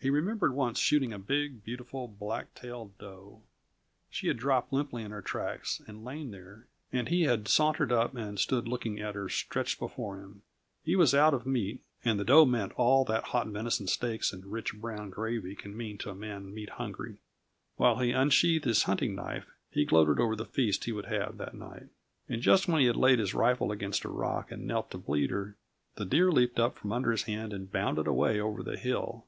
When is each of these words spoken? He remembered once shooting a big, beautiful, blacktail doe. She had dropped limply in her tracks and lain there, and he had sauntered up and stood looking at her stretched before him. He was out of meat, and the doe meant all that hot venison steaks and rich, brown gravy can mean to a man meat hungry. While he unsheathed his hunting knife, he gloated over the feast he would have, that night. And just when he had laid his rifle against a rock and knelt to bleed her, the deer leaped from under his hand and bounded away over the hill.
He 0.00 0.10
remembered 0.10 0.52
once 0.52 0.80
shooting 0.80 1.12
a 1.12 1.18
big, 1.20 1.62
beautiful, 1.62 2.08
blacktail 2.08 2.90
doe. 2.98 3.42
She 4.10 4.26
had 4.26 4.36
dropped 4.36 4.72
limply 4.72 5.04
in 5.04 5.12
her 5.12 5.22
tracks 5.22 5.80
and 5.86 6.04
lain 6.04 6.32
there, 6.32 6.66
and 6.92 7.06
he 7.08 7.22
had 7.22 7.46
sauntered 7.46 7.92
up 7.92 8.16
and 8.16 8.36
stood 8.36 8.66
looking 8.66 8.98
at 8.98 9.14
her 9.14 9.28
stretched 9.28 9.78
before 9.78 10.18
him. 10.20 10.42
He 10.82 10.96
was 10.96 11.14
out 11.14 11.34
of 11.34 11.46
meat, 11.46 11.82
and 12.04 12.18
the 12.18 12.24
doe 12.24 12.44
meant 12.44 12.72
all 12.72 13.04
that 13.04 13.26
hot 13.26 13.46
venison 13.46 13.86
steaks 13.86 14.32
and 14.32 14.44
rich, 14.50 14.74
brown 14.74 15.10
gravy 15.10 15.54
can 15.54 15.76
mean 15.76 15.98
to 15.98 16.10
a 16.10 16.16
man 16.16 16.52
meat 16.52 16.70
hungry. 16.70 17.18
While 17.76 18.00
he 18.00 18.10
unsheathed 18.10 18.64
his 18.64 18.82
hunting 18.82 19.14
knife, 19.14 19.46
he 19.70 19.84
gloated 19.84 20.18
over 20.18 20.34
the 20.34 20.44
feast 20.44 20.82
he 20.82 20.90
would 20.90 21.06
have, 21.06 21.38
that 21.38 21.54
night. 21.54 21.90
And 22.28 22.42
just 22.42 22.66
when 22.66 22.80
he 22.80 22.88
had 22.88 22.96
laid 22.96 23.20
his 23.20 23.34
rifle 23.34 23.70
against 23.70 24.04
a 24.04 24.08
rock 24.08 24.50
and 24.50 24.66
knelt 24.66 24.90
to 24.90 24.98
bleed 24.98 25.30
her, 25.30 25.54
the 25.94 26.04
deer 26.04 26.32
leaped 26.32 26.58
from 26.74 26.90
under 26.90 27.12
his 27.12 27.22
hand 27.22 27.52
and 27.52 27.70
bounded 27.70 28.08
away 28.08 28.40
over 28.40 28.64
the 28.64 28.76
hill. 28.76 29.26